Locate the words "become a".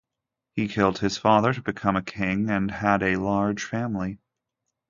1.61-2.01